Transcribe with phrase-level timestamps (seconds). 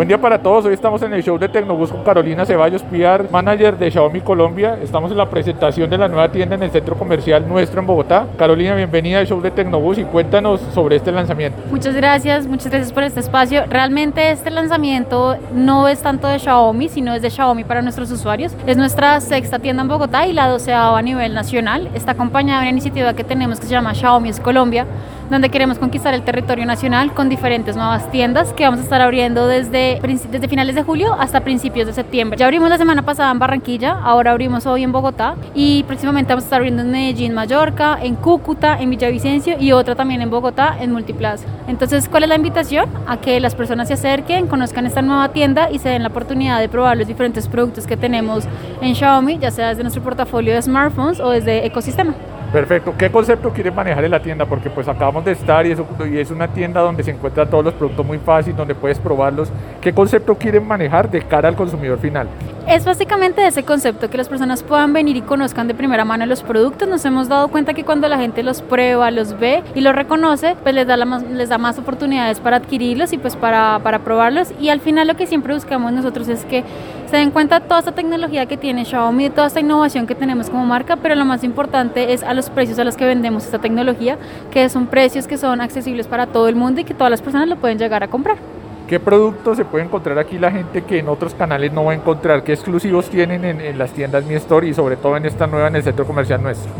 [0.00, 3.30] Buen día para todos, hoy estamos en el show de Tecnobus con Carolina Ceballos Piar,
[3.30, 4.78] manager de Xiaomi Colombia.
[4.82, 8.26] Estamos en la presentación de la nueva tienda en el centro comercial nuestro en Bogotá.
[8.38, 11.60] Carolina, bienvenida al show de Tecnobus y cuéntanos sobre este lanzamiento.
[11.70, 13.64] Muchas gracias, muchas gracias por este espacio.
[13.68, 18.56] Realmente este lanzamiento no es tanto de Xiaomi, sino es de Xiaomi para nuestros usuarios.
[18.66, 21.90] Es nuestra sexta tienda en Bogotá y la doceava a nivel nacional.
[21.92, 24.86] Está acompañada de una iniciativa que tenemos que se llama Xiaomi es Colombia,
[25.30, 29.46] donde queremos conquistar el territorio nacional con diferentes nuevas tiendas que vamos a estar abriendo
[29.46, 32.36] desde, desde finales de julio hasta principios de septiembre.
[32.36, 36.44] Ya abrimos la semana pasada en Barranquilla, ahora abrimos hoy en Bogotá y próximamente vamos
[36.44, 40.76] a estar abriendo en Medellín, Mallorca, en Cúcuta, en Villavicencio y otra también en Bogotá,
[40.80, 41.46] en Multiplaza.
[41.68, 42.88] Entonces, ¿cuál es la invitación?
[43.06, 46.58] A que las personas se acerquen, conozcan esta nueva tienda y se den la oportunidad
[46.58, 48.44] de probar los diferentes productos que tenemos
[48.80, 52.14] en Xiaomi, ya sea desde nuestro portafolio de smartphones o desde ecosistema.
[52.52, 52.94] Perfecto.
[52.98, 54.44] ¿Qué concepto quieren manejar en la tienda?
[54.44, 57.74] Porque pues acabamos de estar y, y es una tienda donde se encuentran todos los
[57.74, 59.52] productos muy fácil, donde puedes probarlos.
[59.80, 62.28] ¿Qué concepto quieren manejar de cara al consumidor final?
[62.66, 66.42] Es básicamente ese concepto, que las personas puedan venir y conozcan de primera mano los
[66.42, 66.88] productos.
[66.88, 70.54] Nos hemos dado cuenta que cuando la gente los prueba, los ve y los reconoce,
[70.62, 74.52] pues les da, más, les da más oportunidades para adquirirlos y pues para, para probarlos.
[74.60, 76.62] Y al final lo que siempre buscamos nosotros es que
[77.10, 80.14] se den cuenta de toda esta tecnología que tiene Xiaomi, de toda esta innovación que
[80.14, 83.44] tenemos como marca, pero lo más importante es a los precios a los que vendemos
[83.44, 84.16] esta tecnología,
[84.52, 87.48] que son precios que son accesibles para todo el mundo y que todas las personas
[87.48, 88.59] lo pueden llegar a comprar.
[88.90, 91.94] ¿Qué productos se puede encontrar aquí la gente que en otros canales no va a
[91.94, 92.42] encontrar?
[92.42, 95.68] ¿Qué exclusivos tienen en, en las tiendas Mi Store y sobre todo en esta nueva
[95.68, 96.72] en el centro comercial nuestro?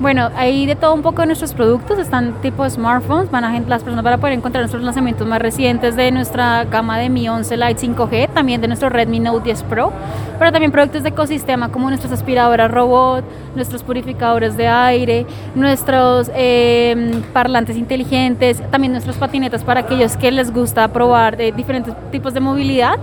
[0.00, 3.82] Bueno, hay de todo un poco de nuestros productos, están tipo smartphones, van a, las
[3.82, 7.56] personas van a poder encontrar nuestros lanzamientos más recientes de nuestra gama de Mi 11
[7.56, 9.92] Lite 5G, también de nuestro Redmi Note 10 Pro,
[10.38, 13.24] pero también productos de ecosistema como nuestras aspiradoras robot,
[13.56, 15.26] nuestros purificadores de aire,
[15.56, 21.92] nuestros eh, parlantes inteligentes, también nuestras patinetas para aquellos que les gusta probar de diferentes
[22.12, 22.98] tipos de movilidad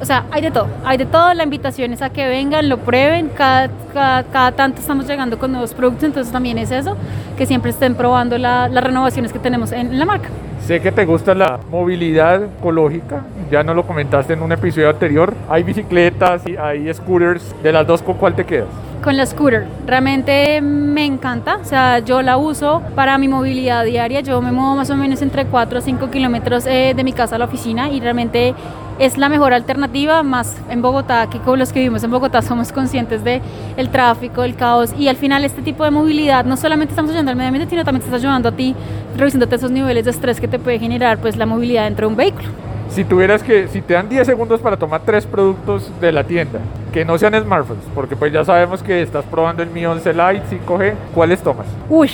[0.00, 2.78] o sea, hay de todo, hay de todo, la invitación es a que vengan, lo
[2.78, 6.96] prueben, cada, cada, tanto estamos llegando con nuevos productos, entonces también es eso,
[7.36, 10.28] que siempre estén probando las renovaciones que tenemos en, la marca.
[10.66, 15.32] Sé que te gusta la movilidad ecológica, ya no lo comentaste en un episodio anterior,
[15.48, 18.68] hay bicicletas y hay scooters, de las dos, ¿con cuál te quedas?
[19.02, 24.20] Con la scooter, realmente me encanta, o sea, yo la uso para mi movilidad diaria,
[24.20, 27.36] yo me muevo más o menos entre 4 o 5 kilómetros eh, de mi casa
[27.36, 28.54] a la oficina y realmente
[28.98, 32.72] es la mejor alternativa, más en Bogotá, que como los que vivimos en Bogotá somos
[32.72, 33.42] conscientes de
[33.76, 37.30] el tráfico, el caos y al final este tipo de movilidad no solamente estamos ayudando
[37.30, 38.74] al medio ambiente, sino también te estás ayudando a ti,
[39.16, 42.16] revisándote esos niveles de estrés que te puede generar pues la movilidad dentro de un
[42.16, 42.48] vehículo.
[42.90, 46.60] Si tuvieras que, si te dan 10 segundos para tomar tres productos de la tienda,
[46.92, 50.42] que no sean smartphones, porque pues ya sabemos que estás probando el Mi 11 Lite
[50.66, 51.66] 5G, ¿cuáles tomas?
[51.90, 52.10] Uy,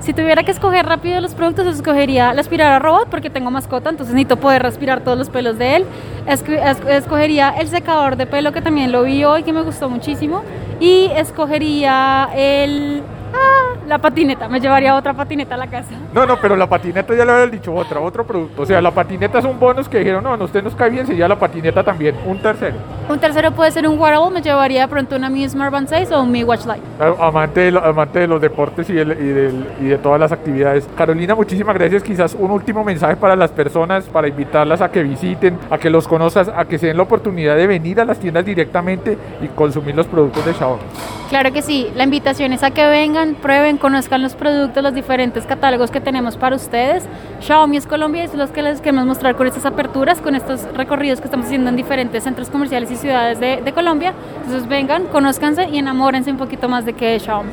[0.00, 4.14] si tuviera que escoger rápido los productos, escogería la aspiradora robot porque tengo mascota, entonces
[4.14, 5.84] necesito poder respirar todos los pelos de él.
[6.26, 10.42] escogería el secador de pelo que también lo vi hoy, que me gustó muchísimo.
[10.80, 13.02] Y escogería el
[13.34, 15.90] Ah, la patineta, me llevaría otra patineta a la casa.
[16.12, 18.62] No, no, pero la patineta ya le había dicho otra, otro producto.
[18.62, 21.06] O sea, la patineta es un bonus que dijeron, no, no, usted nos cae bien,
[21.06, 22.14] ya la patineta también.
[22.26, 22.76] Un tercero.
[23.08, 26.12] Un tercero puede ser un wearable, me llevaría de pronto una Mi Smart Band 6
[26.12, 26.80] o un Mi Watch Lite.
[27.20, 30.88] Amante de, amante de los deportes y, y, y de todas las actividades.
[30.96, 32.02] Carolina, muchísimas gracias.
[32.02, 36.06] Quizás un último mensaje para las personas, para invitarlas a que visiten, a que los
[36.06, 39.94] conozcas, a que se den la oportunidad de venir a las tiendas directamente y consumir
[39.94, 40.82] los productos de Xiaomi.
[41.28, 45.44] Claro que sí, la invitación es a que vengan, prueben, conozcan los productos, los diferentes
[45.44, 47.06] catálogos que tenemos para ustedes.
[47.40, 51.20] Xiaomi es Colombia es los que les queremos mostrar con estas aperturas, con estos recorridos
[51.20, 54.14] que estamos haciendo en diferentes centros comerciales y ciudades de, de Colombia.
[54.42, 57.50] Entonces vengan, conózcanse y enamórense un poquito más de qué es Xiaomi.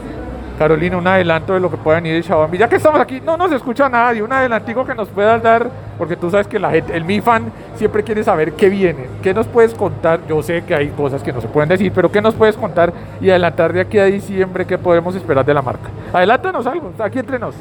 [0.57, 2.57] Carolina, un adelanto de lo que pueda venir de Xiaomi.
[2.57, 6.15] Ya que estamos aquí, no nos escucha nadie, un adelantico que nos puedas dar, porque
[6.15, 9.07] tú sabes que la gente, el Mi Fan siempre quiere saber qué viene.
[9.21, 10.19] ¿Qué nos puedes contar?
[10.27, 12.93] Yo sé que hay cosas que no se pueden decir, pero ¿qué nos puedes contar
[13.21, 15.89] y adelantar de aquí a diciembre qué podemos esperar de la marca?
[16.13, 17.55] Adelántanos algo, aquí entre nos.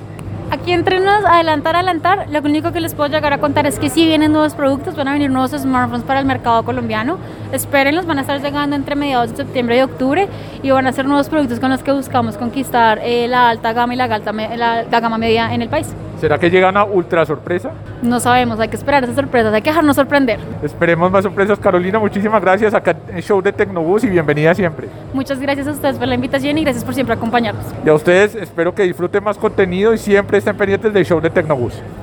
[0.51, 3.89] Aquí entre nos, adelantar, adelantar, lo único que les puedo llegar a contar es que
[3.89, 7.19] si vienen nuevos productos, van a venir nuevos smartphones para el mercado colombiano.
[7.51, 10.29] Espérenlos, van a estar llegando entre mediados de septiembre y octubre
[10.63, 13.95] y van a ser nuevos productos con los que buscamos conquistar eh, la alta gama
[13.95, 15.93] y la, la gama media en el país.
[16.25, 17.73] ¿Será que llega una ultra sorpresa?
[18.01, 20.41] No sabemos, hay que esperar esas sorpresas, hay que dejarnos sorprender.
[20.63, 21.99] Esperemos más sorpresas, Carolina.
[21.99, 24.89] Muchísimas gracias acá en Show de Tecnobús y bienvenida siempre.
[25.13, 27.67] Muchas gracias a ustedes por la invitación y gracias por siempre acompañarnos.
[27.85, 31.29] Y a ustedes espero que disfruten más contenido y siempre estén pendientes del Show de
[31.29, 31.75] Tecnobús.